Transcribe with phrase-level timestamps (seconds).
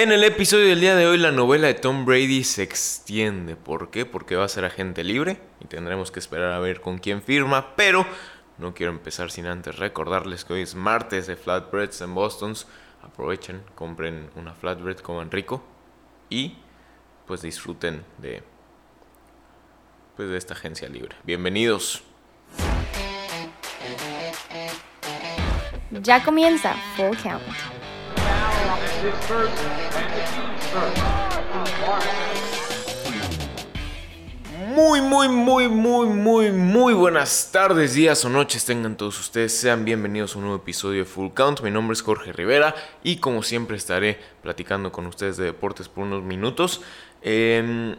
[0.00, 3.56] En el episodio del día de hoy la novela de Tom Brady se extiende.
[3.56, 4.06] ¿Por qué?
[4.06, 7.74] Porque va a ser agente libre y tendremos que esperar a ver con quién firma.
[7.74, 8.06] Pero
[8.58, 12.54] no quiero empezar sin antes recordarles que hoy es martes de flatbreads en Boston.
[13.02, 15.64] Aprovechen, compren una flatbread, como rico
[16.30, 16.58] y
[17.26, 18.44] pues disfruten de
[20.14, 21.16] pues de esta agencia libre.
[21.24, 22.04] Bienvenidos.
[25.90, 27.87] Ya comienza Full Count.
[34.74, 39.56] Muy, muy, muy, muy, muy, muy buenas tardes, días o noches tengan todos ustedes.
[39.56, 41.60] Sean bienvenidos a un nuevo episodio de Full Count.
[41.60, 42.74] Mi nombre es Jorge Rivera
[43.04, 46.80] y como siempre estaré platicando con ustedes de deportes por unos minutos.
[47.22, 47.94] Em,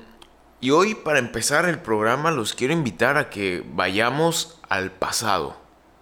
[0.59, 5.55] y hoy para empezar el programa los quiero invitar a que vayamos al pasado.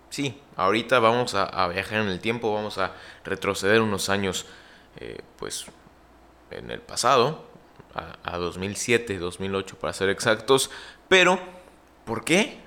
[0.09, 2.93] Sí, ahorita vamos a, viajar en el tiempo, vamos a
[3.23, 4.47] retroceder unos años,
[4.97, 5.65] eh, pues
[6.51, 7.45] en el pasado,
[7.93, 10.69] a, 2007, 2008 para ser exactos.
[11.07, 11.39] Pero,
[12.05, 12.59] ¿por qué?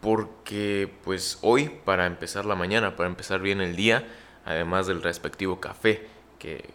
[0.00, 4.06] Porque pues hoy, para empezar la mañana, para empezar bien el día,
[4.44, 6.68] además del respectivo café que,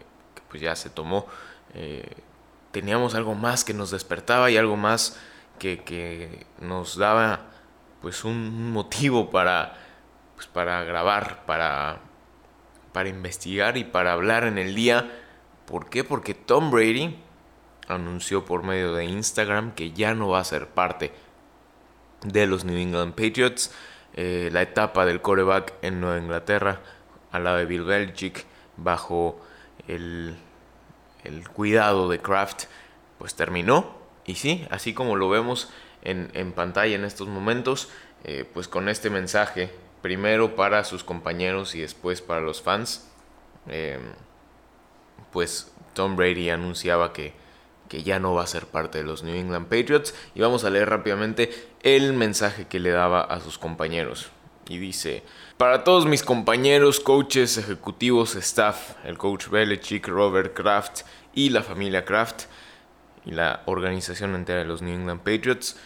[0.48, 1.26] pues ya se tomó,
[1.74, 2.16] eh,
[2.72, 5.18] teníamos algo más que nos despertaba y algo más
[5.58, 7.50] que, que nos daba
[8.00, 9.76] pues un motivo para,
[10.34, 12.00] pues, para grabar, para,
[13.00, 15.10] para investigar y para hablar en el día.
[15.64, 16.04] ¿Por qué?
[16.04, 17.16] Porque Tom Brady
[17.88, 21.10] anunció por medio de Instagram que ya no va a ser parte
[22.22, 23.72] de los New England Patriots.
[24.12, 26.82] Eh, la etapa del coreback en Nueva Inglaterra,
[27.32, 28.44] al lado de Bill Belichick,
[28.76, 29.40] bajo
[29.88, 30.36] el,
[31.24, 32.64] el cuidado de Kraft,
[33.16, 33.96] pues terminó.
[34.26, 37.88] Y sí, así como lo vemos en, pantalla en estos momentos,
[38.24, 43.08] eh, pues con este mensaje, primero para sus compañeros y después para los fans,
[43.68, 43.98] eh,
[45.32, 47.34] pues Tom Brady anunciaba que
[47.90, 50.14] que ya no va a ser parte de los New England Patriots.
[50.34, 51.50] Y vamos a leer rápidamente
[51.82, 54.30] el mensaje que le daba a sus compañeros.
[54.68, 55.24] Y dice,
[55.56, 61.00] para todos mis compañeros, coaches, ejecutivos, staff, el coach Belichick, Robert Kraft
[61.34, 62.44] y la familia Kraft
[63.26, 65.76] y la organización entera de los New England Patriots,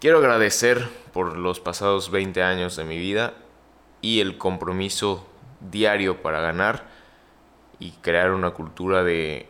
[0.00, 3.34] quiero agradecer por los pasados 20 años de mi vida
[4.02, 5.26] y el compromiso
[5.70, 6.84] diario para ganar
[7.78, 9.46] y crear una cultura de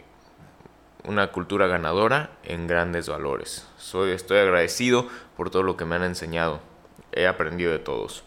[1.04, 3.66] una cultura ganadora en grandes valores.
[3.76, 6.60] Soy, estoy agradecido por todo lo que me han enseñado.
[7.10, 8.22] He aprendido de todos.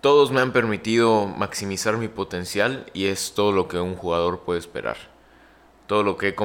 [0.00, 4.60] Todos me han permitido maximizar mi potencial y es todo lo que un jugador puede
[4.60, 4.96] esperar.
[5.86, 6.36] Todo lo que he,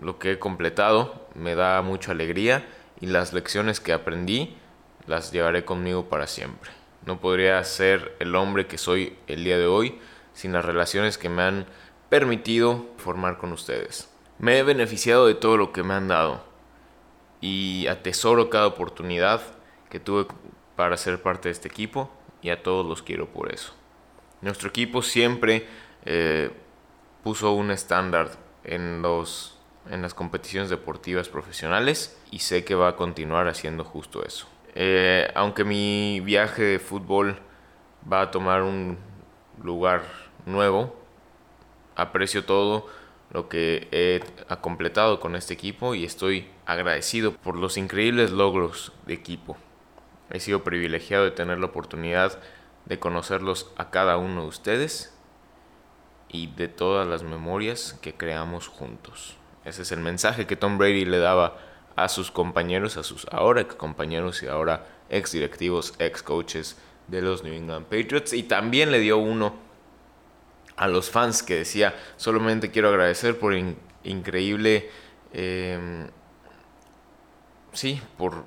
[0.00, 2.66] lo que he completado me da mucha alegría
[3.00, 4.56] y las lecciones que aprendí
[5.06, 6.81] las llevaré conmigo para siempre.
[7.06, 9.98] No podría ser el hombre que soy el día de hoy
[10.34, 11.66] sin las relaciones que me han
[12.08, 14.08] permitido formar con ustedes.
[14.38, 16.44] Me he beneficiado de todo lo que me han dado
[17.40, 19.42] y atesoro cada oportunidad
[19.90, 20.26] que tuve
[20.76, 23.74] para ser parte de este equipo y a todos los quiero por eso.
[24.40, 25.66] Nuestro equipo siempre
[26.04, 26.50] eh,
[27.22, 28.30] puso un estándar
[28.64, 29.02] en,
[29.90, 34.46] en las competiciones deportivas profesionales y sé que va a continuar haciendo justo eso.
[34.74, 37.38] Eh, aunque mi viaje de fútbol
[38.10, 38.98] va a tomar un
[39.62, 40.02] lugar
[40.46, 40.94] nuevo,
[41.94, 42.86] aprecio todo
[43.30, 44.20] lo que he
[44.60, 49.56] completado con este equipo y estoy agradecido por los increíbles logros de equipo.
[50.30, 52.38] He sido privilegiado de tener la oportunidad
[52.86, 55.14] de conocerlos a cada uno de ustedes
[56.28, 59.36] y de todas las memorias que creamos juntos.
[59.64, 61.56] Ese es el mensaje que Tom Brady le daba
[61.96, 66.76] a sus compañeros, a sus ahora ex compañeros y ahora ex directivos, ex coaches
[67.08, 69.54] de los New England Patriots y también le dio uno
[70.76, 73.54] a los fans que decía, solamente quiero agradecer por
[74.04, 74.90] increíble,
[75.32, 76.08] em,
[77.72, 78.44] sí, por,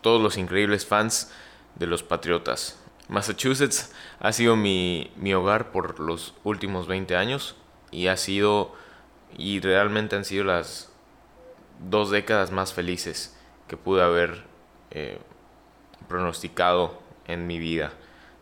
[0.00, 1.32] todos los increíbles fans
[1.76, 2.78] de los Patriotas.
[3.08, 7.56] Massachusetts ha sido mi, mi, hogar por los últimos 20 años
[7.90, 8.74] y ha sido,
[9.36, 10.92] y realmente han sido las
[11.78, 13.36] dos décadas más felices
[13.68, 14.44] que pude haber
[14.90, 15.18] eh,
[16.08, 17.92] pronosticado en mi vida.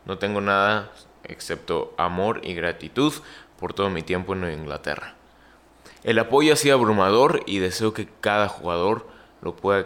[0.05, 0.91] No tengo nada
[1.23, 3.13] excepto amor y gratitud
[3.59, 5.15] por todo mi tiempo en Inglaterra.
[6.03, 9.07] El apoyo ha sido abrumador y deseo que cada jugador
[9.41, 9.85] lo pueda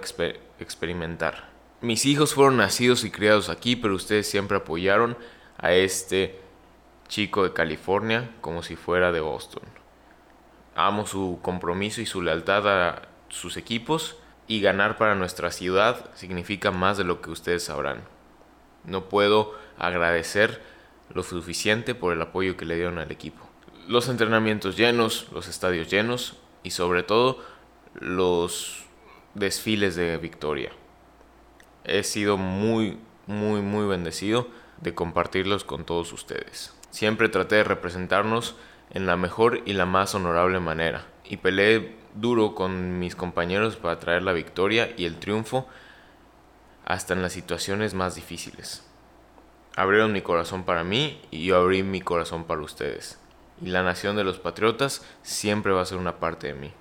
[0.60, 1.50] experimentar.
[1.82, 5.18] Mis hijos fueron nacidos y criados aquí, pero ustedes siempre apoyaron
[5.58, 6.40] a este
[7.08, 9.64] chico de California como si fuera de Boston.
[10.76, 14.18] Amo su compromiso y su lealtad a sus equipos
[14.48, 18.04] y ganar para nuestra ciudad significa más de lo que ustedes sabrán.
[18.86, 20.62] No puedo agradecer
[21.14, 23.48] lo suficiente por el apoyo que le dieron al equipo.
[23.88, 27.40] Los entrenamientos llenos, los estadios llenos, y sobre todo
[27.94, 28.86] los
[29.34, 30.72] desfiles de victoria.
[31.84, 34.48] He sido muy, muy, muy bendecido
[34.82, 36.74] de compartirlos con todos ustedes.
[36.92, 38.56] Siempre traté de representarnos
[38.94, 44.00] en la mejor y la más honorable manera y peleé duro con mis compañeros para
[44.00, 45.66] traer la victoria y el triunfo
[46.86, 48.86] hasta en las situaciones más difíciles.
[49.78, 53.18] Abrieron mi corazón para mí y yo abrí mi corazón para ustedes.
[53.62, 56.74] Y la nación de los patriotas siempre va a ser una parte de mí.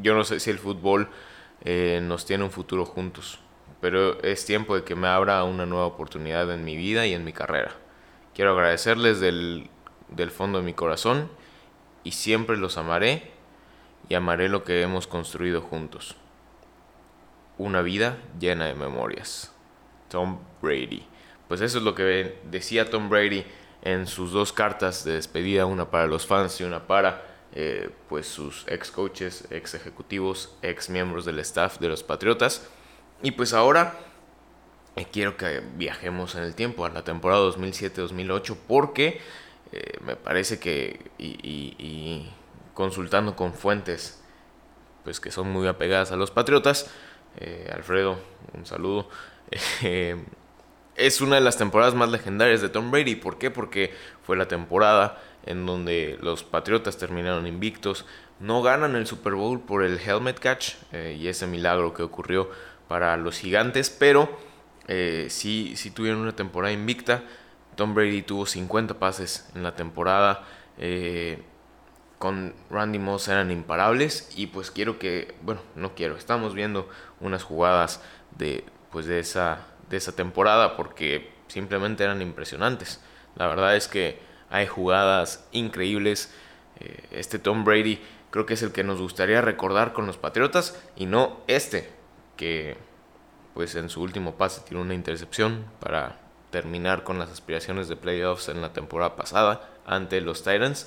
[0.00, 1.10] Yo no sé si el fútbol
[1.62, 3.40] eh, nos tiene un futuro juntos,
[3.82, 7.24] pero es tiempo de que me abra una nueva oportunidad en mi vida y en
[7.24, 7.72] mi carrera.
[8.34, 9.68] Quiero agradecerles del,
[10.16, 11.30] del fondo de mi corazón
[12.02, 13.30] y siempre los amaré
[14.08, 16.16] y amaré lo que hemos construido juntos.
[17.56, 19.52] Una vida llena de memorias.
[20.08, 21.06] Tom Brady.
[21.48, 23.44] Pues eso es lo que decía Tom Brady
[23.82, 27.22] en sus dos cartas de despedida, una para los fans y una para
[27.52, 32.68] eh, pues sus ex coaches, ex ejecutivos, ex miembros del staff de los Patriotas.
[33.22, 33.94] Y pues ahora
[34.96, 39.20] eh, quiero que viajemos en el tiempo a la temporada 2007-2008 porque
[39.74, 42.28] eh, me parece que y
[42.74, 44.24] consultando con fuentes
[45.04, 46.90] pues que son muy apegadas a los Patriotas,
[47.36, 48.18] eh, Alfredo,
[48.54, 49.08] un saludo.
[49.82, 50.16] Eh,
[50.96, 53.14] es una de las temporadas más legendarias de Tom Brady.
[53.14, 53.50] ¿Por qué?
[53.50, 53.92] Porque
[54.22, 58.06] fue la temporada en donde los Patriotas terminaron invictos.
[58.40, 62.50] No ganan el Super Bowl por el helmet catch eh, y ese milagro que ocurrió
[62.88, 64.38] para los gigantes, pero
[65.28, 67.22] sí, sí tuvieron una temporada invicta.
[67.76, 70.44] Tom Brady tuvo 50 pases en la temporada
[72.24, 76.88] con Randy Moss eran imparables y pues quiero que, bueno, no quiero, estamos viendo
[77.20, 78.00] unas jugadas
[78.38, 83.02] de pues de esa de esa temporada porque simplemente eran impresionantes.
[83.36, 86.32] La verdad es que hay jugadas increíbles.
[86.80, 88.00] Eh, este Tom Brady
[88.30, 91.90] creo que es el que nos gustaría recordar con los Patriotas y no este
[92.36, 92.78] que
[93.52, 96.23] pues en su último pase tiene una intercepción para
[96.54, 100.86] terminar con las aspiraciones de playoffs en la temporada pasada ante los Titans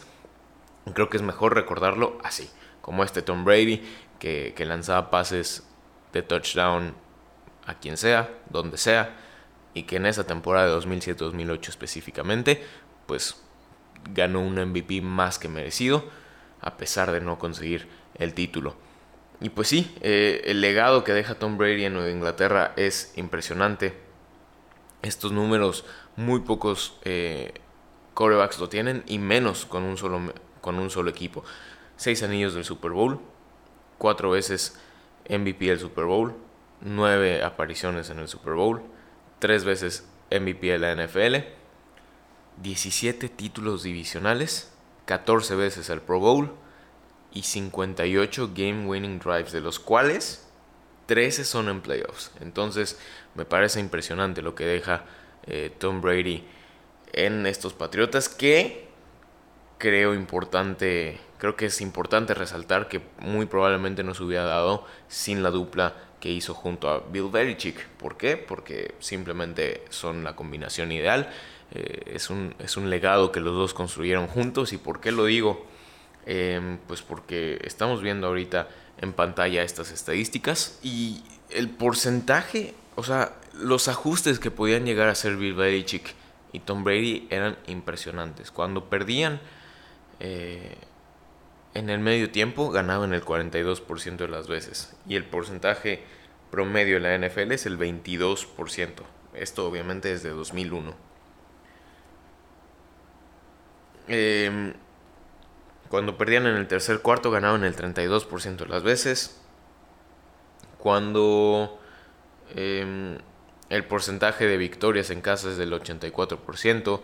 [0.94, 2.50] Creo que es mejor recordarlo así,
[2.82, 3.84] como este Tom Brady
[4.20, 5.68] que, lanzaba pases
[6.14, 6.96] de touchdown
[7.66, 9.18] a quien sea, donde sea,
[9.74, 12.64] y que en esa temporada de 2007-2008 específicamente,
[13.06, 13.44] pues
[14.14, 16.06] ganó un MVP más que merecido,
[16.62, 18.78] a pesar de no conseguir el título.
[19.42, 24.07] Y pues sí, eh, el legado que deja Tom Brady en Nueva Inglaterra es impresionante.
[25.02, 25.86] Estos números
[26.16, 27.54] muy pocos eh,
[28.14, 30.20] corebacks lo tienen y menos con un solo
[30.62, 31.44] con un solo equipo.
[31.96, 33.20] Seis anillos del Super Bowl,
[33.98, 34.80] cuatro veces
[35.30, 36.36] MVP del Super Bowl,
[36.82, 38.82] nueve apariciones en el Super Bowl,
[39.40, 41.48] tres veces MVP de la NFL,
[42.62, 44.74] 17 títulos divisionales,
[45.06, 46.52] 14 veces el Pro Bowl
[47.32, 50.47] y 58 game winning drives, de los cuales
[51.08, 52.32] 13 son en playoffs.
[52.40, 53.00] Entonces
[53.36, 55.06] me parece impresionante lo que deja
[55.48, 56.44] eh, Tom Brady
[57.14, 58.88] en estos Patriotas que
[59.78, 65.44] creo importante, creo que es importante resaltar que muy probablemente no se hubiera dado sin
[65.44, 67.88] la dupla que hizo junto a Bill Belichick.
[67.90, 68.38] ¿Por qué?
[68.38, 71.30] Porque simplemente son la combinación ideal.
[71.72, 74.74] Eh, es, un, es un legado que los dos construyeron juntos.
[74.74, 75.66] ¿Y por qué lo digo?
[76.26, 78.68] Em, pues porque estamos viendo ahorita
[79.00, 85.12] en pantalla estas estadísticas y el porcentaje, o sea, los ajustes que podían llegar a
[85.12, 86.14] hacer Bill Belichick
[86.52, 88.52] y Tom Brady eran impresionantes.
[88.52, 89.40] Cuando perdían
[90.20, 90.76] eh,
[91.74, 96.02] en el medio tiempo ganaban el 42% de las veces y el porcentaje
[96.50, 98.92] promedio en la NFL es el 22%.
[99.34, 100.96] Esto obviamente desde 2001.
[104.08, 104.74] Em,
[105.90, 109.40] cuando perdían en el tercer cuarto ganaban el 32% de las veces.
[110.78, 111.80] Cuando
[112.56, 113.18] em,
[113.70, 117.02] el porcentaje de victorias en casa es del 84%.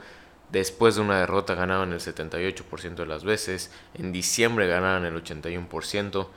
[0.52, 3.72] Después de una derrota ganaban el 78% de las veces.
[3.94, 6.28] En diciembre ganaban el 81%.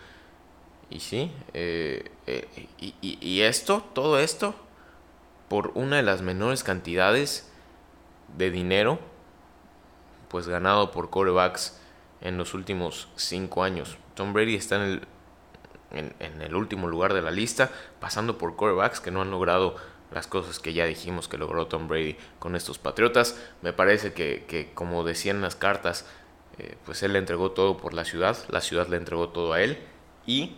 [0.88, 2.47] Y sí, eh, eh,
[2.79, 4.55] y, esto, todo esto,
[5.49, 7.50] por una de las menores cantidades
[8.37, 9.00] de dinero,
[10.29, 11.81] pues ganado por corebacks
[12.20, 13.99] en los últimos cinco años.
[14.14, 14.82] Tom Brady está en
[15.92, 17.70] el, en el último lugar de la lista,
[18.00, 19.76] pasando por corebacks que no han logrado
[20.12, 23.40] las cosas que ya dijimos que logró Tom Brady con estos Patriotas.
[23.62, 26.06] Me parece que, como decían las cartas,
[26.58, 29.61] eh, pues él le entregó todo por la ciudad, la ciudad le entregó todo a
[29.61, 29.78] él
[30.25, 30.56] y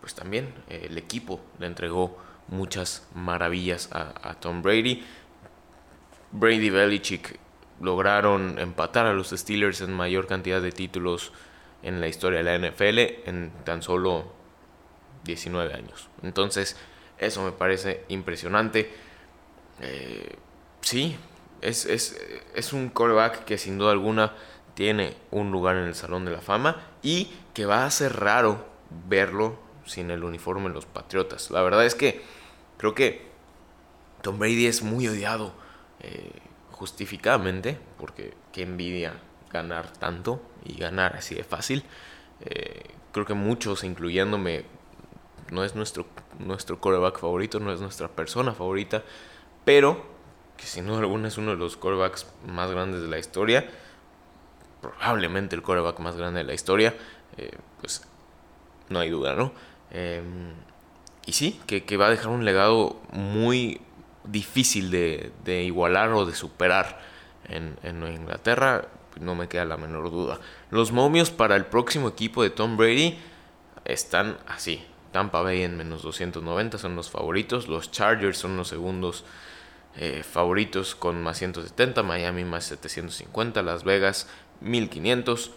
[0.00, 5.04] pues también eh, el equipo le entregó muchas maravillas a, Tom Brady.
[6.32, 7.38] Brady Belichick
[7.80, 11.32] lograron empatar a los Steelers en mayor cantidad de títulos
[11.82, 14.32] en la historia de la NFL en tan solo
[15.24, 16.08] 19 años.
[16.22, 16.76] Entonces,
[17.18, 18.90] eso me parece impresionante.
[19.80, 20.36] Eh,
[20.80, 21.16] sí,
[21.60, 24.34] es, es, un coreback que sin duda alguna
[24.74, 28.66] tiene un lugar en el Salón de la Fama y que va a ser raro
[29.08, 31.50] verlo sin el uniforme en los Patriotas.
[31.50, 32.22] La verdad es que
[32.76, 33.26] creo que
[34.22, 35.52] Tom Brady es muy odiado
[36.00, 36.30] eh,
[36.78, 39.14] justificadamente, porque qué envidia
[39.50, 41.82] ganar tanto y ganar así de fácil.
[42.40, 44.64] Eh, creo que muchos, incluyéndome,
[45.50, 46.06] no es nuestro,
[46.38, 49.02] nuestro coreback favorito, no es nuestra persona favorita,
[49.64, 50.06] pero
[50.56, 53.68] que sin duda alguna es uno de los corebacks más grandes de la historia,
[54.80, 56.94] probablemente el coreback más grande de la historia,
[57.36, 58.06] eh, pues
[58.88, 59.52] no hay duda, ¿no?
[59.90, 60.52] Em,
[61.26, 63.80] y sí, que, que, va a dejar un legado muy
[64.30, 67.00] difícil de, igualar o de superar
[67.48, 68.88] en, en Inglaterra
[69.20, 70.38] no me queda la menor duda.
[70.70, 73.18] Los momios para el próximo equipo de Tom Brady
[73.84, 74.84] están así.
[75.12, 77.68] Tampa Bay en menos 290 son los favoritos.
[77.68, 79.24] Los Chargers son los segundos
[79.96, 82.02] eh, favoritos con más 170.
[82.02, 83.62] Miami más 750.
[83.62, 84.28] Las Vegas
[84.60, 85.52] 1500.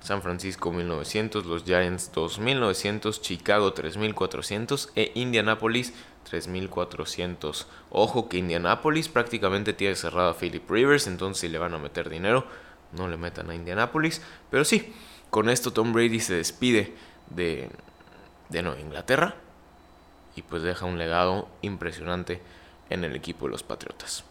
[0.00, 1.46] San Francisco 1900.
[1.46, 3.20] Los Giants 2900.
[3.20, 4.90] Chicago 3400.
[4.96, 5.92] E Indianapolis
[6.24, 7.66] 3400.
[7.90, 11.06] Ojo que Indianapolis prácticamente tiene cerrado a Philip Rivers.
[11.06, 12.46] Entonces si le van a meter dinero
[12.92, 14.22] no le metan a Indianapolis.
[14.50, 14.92] Pero sí,
[15.30, 16.94] con esto Tom Brady se despide
[17.30, 17.68] de,
[18.48, 19.36] de Nueva Inglaterra
[20.36, 22.40] y pues deja un legado impresionante
[22.90, 24.24] en el equipo de los Patriotas.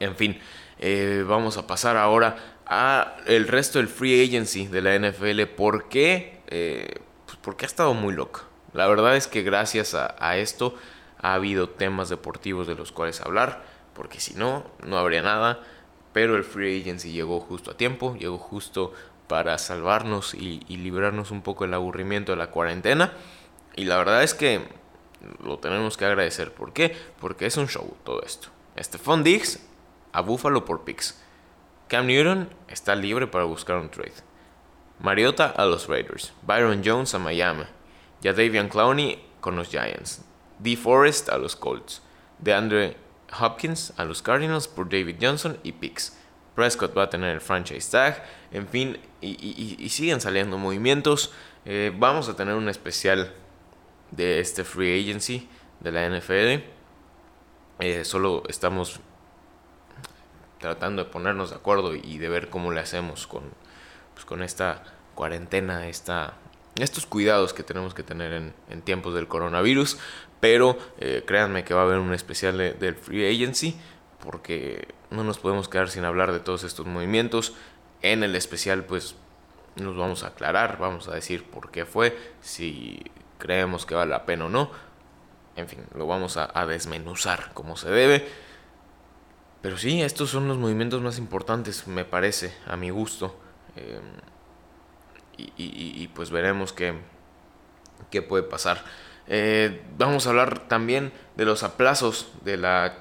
[0.00, 0.38] En fin,
[0.78, 2.36] eh, vamos a pasar ahora
[2.66, 5.42] a el resto del free agency de la NFL.
[5.56, 6.40] ¿Por qué?
[6.48, 8.42] Eh, pues porque ha estado muy loco.
[8.74, 10.74] La verdad es que gracias a, esto
[11.18, 13.64] ha habido temas deportivos de los cuales hablar,
[13.94, 15.60] porque si no, no habría nada
[16.14, 18.92] pero el free agency llegó justo a tiempo, llegó justo
[19.26, 23.12] para salvarnos y, librarnos un poco del aburrimiento de la cuarentena.
[23.74, 24.62] Y la verdad es que
[25.42, 26.52] lo tenemos que agradecer.
[26.52, 26.96] ¿Por qué?
[27.20, 28.48] Porque es un show todo esto.
[28.78, 29.58] Stephon Diggs
[30.12, 31.20] a Buffalo por picks.
[31.88, 34.14] Cam Newton está libre para buscar un trade.
[35.00, 36.32] Mariota a los Raiders.
[36.42, 37.64] Byron Jones a Miami.
[38.32, 40.22] Davian Clowney con los Giants.
[40.58, 40.76] D.
[40.76, 42.02] Forest a los Colts.
[42.38, 42.96] DeAndre
[43.38, 46.16] Hopkins a los Cardinals por David Johnson y picks.
[46.54, 51.32] Prescott va a tener el franchise tag, en fin, y, siguen saliendo movimientos.
[51.64, 53.32] Eh, vamos a tener un especial
[54.12, 55.48] de este free agency
[55.80, 56.64] de la NFL.
[57.80, 59.00] Eh, solo estamos
[60.60, 63.42] tratando de ponernos de acuerdo y de ver cómo le hacemos con,
[64.14, 66.34] pues, con esta cuarentena, esta,
[66.76, 69.98] estos cuidados que tenemos que tener en, tiempos del coronavirus.
[70.40, 73.76] Pero eh, créanme que va a haber un especial del Free Agency
[74.24, 77.54] porque no nos podemos quedar sin hablar de todos estos movimientos.
[78.02, 79.16] En el especial pues
[79.76, 83.02] nos vamos a aclarar, vamos a decir por qué fue, si
[83.38, 84.70] creemos que vale la pena o no.
[85.56, 88.26] En fin, lo vamos a, desmenuzar como se debe.
[89.62, 93.36] Pero sí, estos son los movimientos más importantes, me parece, a mi gusto.
[93.76, 94.02] Em,
[95.36, 96.94] y, pues veremos qué,
[98.10, 98.84] qué puede pasar.
[99.26, 102.98] Eh, vamos a hablar también de los aplazos de, la,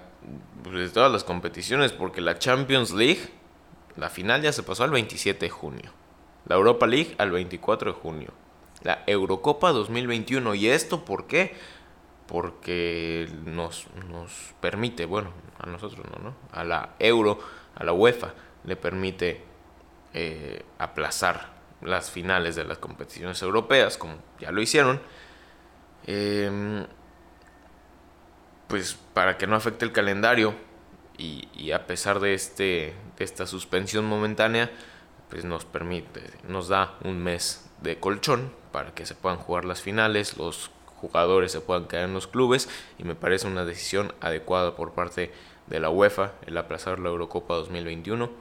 [0.72, 3.30] de todas las competiciones, porque la Champions League,
[3.98, 5.92] la final ya se pasó al 27 de junio.
[6.46, 8.34] La Europa League al 24 de junio.
[8.82, 10.56] La Eurocopa 2021.
[10.56, 11.56] ¿Y esto por qué?
[12.28, 16.36] Porque nos, nos permite, bueno, a nosotros no, ¿no?
[16.52, 17.40] A la Euro,
[17.76, 18.34] a la UEFA,
[18.66, 19.42] le permite
[20.14, 21.54] eh, aplazar
[21.86, 25.02] las finales de las competiciones europeas, como ya lo hicieron
[26.06, 26.86] Em,
[28.68, 30.54] pues para que no afecte el calendario
[31.18, 34.72] y, a pesar de, este, de esta suspensión momentánea,
[35.30, 39.82] pues nos permite, nos da un mes de colchón para que se puedan jugar las
[39.82, 44.76] finales, los jugadores se puedan quedar en los clubes y me parece una decisión adecuada
[44.76, 45.32] por parte
[45.68, 48.32] de la UEFA el aplazar la Eurocopa 2021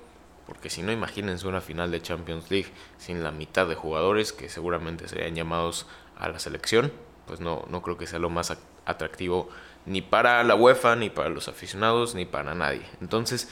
[0.47, 2.69] porque si no imagínense una final de Champions League
[2.99, 6.93] sin la mitad de jugadores que seguramente serían llamados a la selección
[7.27, 9.49] pues no, no creo que sea lo más atractivo
[9.87, 12.83] ni para la UEFA, ni para los aficionados, ni para nadie.
[13.01, 13.49] Entonces,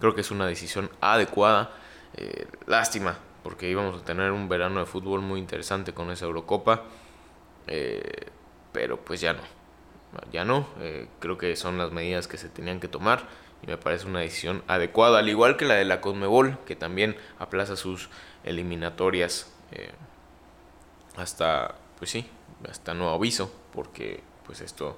[0.00, 1.70] creo que es una decisión adecuada.
[2.14, 6.84] Eh, lástima, porque íbamos a tener un verano de fútbol muy interesante con esa Eurocopa.
[7.66, 8.26] Eh,
[8.72, 9.42] pero pues ya no.
[10.32, 10.66] Ya no.
[10.80, 13.22] Eh, creo que son las medidas que se tenían que tomar.
[13.62, 15.18] Y me parece una decisión adecuada.
[15.18, 18.08] Al igual que la de la Conmebol, que también aplaza sus
[18.44, 19.52] eliminatorias
[21.16, 22.26] hasta, pues sí,
[22.68, 24.96] hasta nuevo aviso, porque pues esto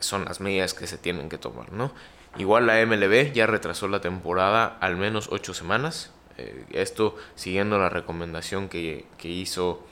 [0.00, 1.92] son las medidas que se tienen que tomar, ¿no?
[2.36, 6.12] Igual la MLB ya retrasó la temporada al menos 8 semanas.
[6.36, 9.84] Eh, esto siguiendo la recomendación que, hizo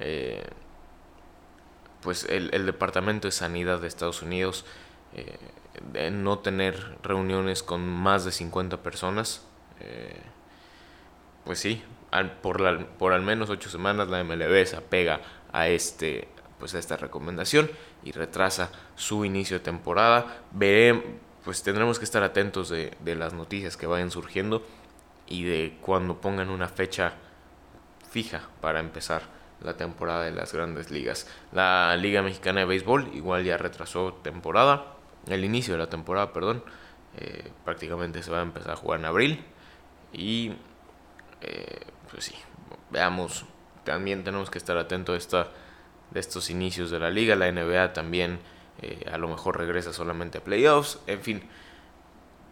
[0.00, 0.44] eh,
[2.00, 4.64] pues el, Departamento de Sanidad de Estados Unidos
[5.92, 9.46] de no tener reuniones con más de 50 personas.
[11.44, 11.82] pues sí,
[12.42, 15.20] por, al menos 8 semanas la MLB se apega
[15.52, 16.28] a este
[16.58, 17.70] pues a esta recomendación
[18.04, 20.44] y retrasa su inicio de temporada.
[20.52, 21.04] Veremos,
[21.44, 24.64] pues tendremos que estar atentos de, las noticias que vayan surgiendo
[25.26, 27.14] y de cuando pongan una fecha
[28.10, 29.22] fija para empezar
[29.60, 31.28] la temporada de las grandes ligas.
[31.52, 36.64] La Liga Mexicana de Béisbol igual ya retrasó temporada, el inicio de la temporada, perdón.
[37.16, 39.44] Eh, prácticamente se va a empezar a jugar en abril
[40.12, 40.52] y
[41.42, 42.34] eh, pues sí,
[42.90, 43.44] veamos,
[43.84, 45.48] también tenemos que estar atentos a esta
[46.10, 47.36] de estos inicios de la liga.
[47.36, 48.38] La NBA también
[48.80, 51.00] eh, a lo mejor regresa solamente a playoffs.
[51.06, 51.42] En fin,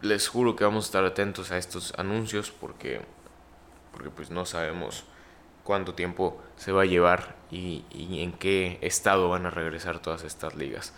[0.02, 3.00] les juro que vamos a estar atentos a estos anuncios porque,
[3.92, 5.04] porque pues no sabemos
[5.64, 10.54] cuánto tiempo se va a llevar y, en qué estado van a regresar todas estas
[10.54, 10.92] ligas.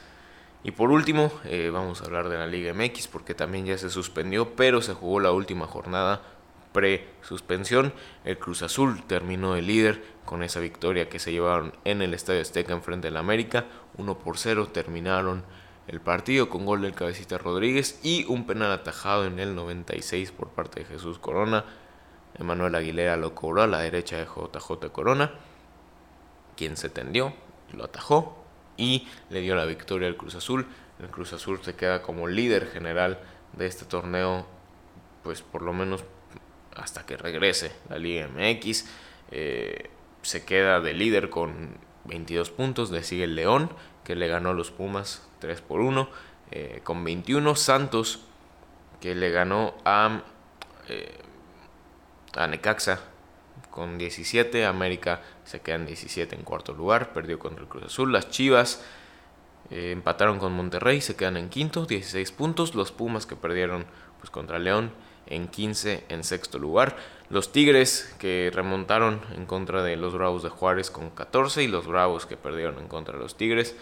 [0.65, 3.91] Y por último, eh, vamos a hablar de la Liga MX porque también ya se
[3.91, 6.23] suspendió, pero se jugó la última jornada
[6.73, 7.93] pre-suspensión.
[8.25, 12.41] El Cruz Azul terminó de líder con esa victoria que se llevaron en el Estadio
[12.41, 13.67] Azteca en frente del América.
[13.99, 15.45] 1 por 0 terminaron
[15.87, 20.49] el partido con gol del cabecita Rodríguez y un penal atajado en el 96 por
[20.49, 21.67] parte de Jesús Corona.
[22.39, 25.31] Emanuel Aguilera lo cobró a la derecha de JJ Corona,
[26.57, 27.35] quien se tendió,
[27.75, 28.44] lo atajó
[28.77, 30.67] y le dio la victoria al Cruz Azul.
[31.01, 33.19] El Cruz Azul se queda como líder general
[33.53, 34.47] de este torneo,
[35.23, 36.05] pues por lo menos
[36.77, 38.87] hasta que regrese la Liga MX.
[39.31, 39.91] Eh,
[40.23, 42.91] se queda de líder con 22 puntos.
[42.91, 43.71] Le sigue el León,
[44.05, 46.09] que le ganó a los Pumas 3 por 1.
[46.51, 47.55] Eh, con 21.
[47.55, 48.21] Santos,
[49.01, 50.23] que le ganó a,
[50.89, 51.19] eh,
[52.37, 53.01] a Necaxa
[53.71, 54.65] con 17.
[54.67, 57.13] América se queda en 17 en cuarto lugar.
[57.13, 58.13] Perdió contra el Cruz Azul.
[58.13, 58.85] Las Chivas
[59.71, 61.01] empataron con Monterrey.
[61.01, 62.75] Se quedan en quinto, 16 puntos.
[62.75, 63.87] Los Pumas que perdieron
[64.19, 64.93] pues, contra León
[65.27, 66.97] en 15 en sexto lugar.
[67.31, 71.87] Los Tigres que remontaron en contra de los Bravos de Juárez con 14 y los
[71.87, 73.75] Bravos que perdieron en contra de los Tigres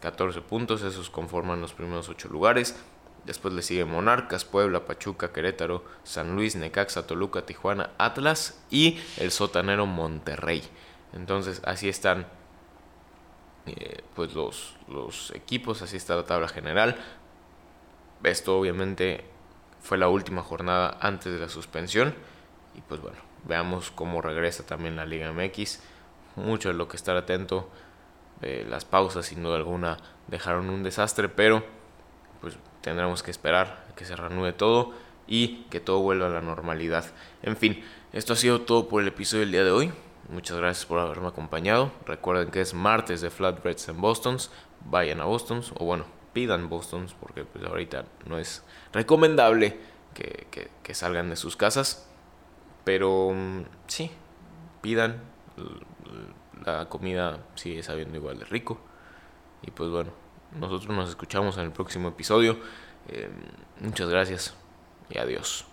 [0.00, 2.76] 14 puntos, esos conforman los primeros 8 lugares.
[3.24, 9.30] Después le sigue Monarcas, Puebla, Pachuca, Querétaro, San Luis, Necaxa, Toluca, Tijuana, Atlas y el
[9.30, 10.62] sotanero Monterrey.
[11.12, 12.26] Entonces así están
[13.66, 16.96] eh, pues los, los equipos, así está la tabla general.
[18.22, 19.24] Esto obviamente
[19.82, 22.14] fue la última jornada antes de la suspensión.
[22.74, 25.80] Y pues bueno, veamos cómo regresa también la Liga MX.
[26.36, 27.68] Mucho de lo que estar atento.
[28.42, 31.62] Eh, las pausas sin duda alguna dejaron un desastre, pero
[32.40, 34.92] pues tendremos que esperar a que se reanude todo
[35.26, 37.04] y que todo vuelva a la normalidad.
[37.42, 39.92] En fin, esto ha sido todo por el episodio del día de hoy.
[40.28, 41.92] Muchas gracias por haberme acompañado.
[42.06, 44.50] Recuerden que es martes de Flatbreads en Boston's.
[44.84, 49.78] Vayan a Boston's o bueno, pidan Boston's porque pues ahorita no es recomendable
[50.14, 50.46] que,
[50.82, 52.08] que, salgan de sus casas.
[52.84, 54.10] Pero mm, sí,
[54.80, 55.22] pidan.
[56.64, 58.80] La comida sigue sabiendo igual de rico.
[59.62, 60.10] Y pues bueno,
[60.58, 62.58] nosotros nos escuchamos en el próximo episodio.
[63.08, 63.30] Eh,
[63.80, 64.54] muchas gracias
[65.08, 65.69] y adiós.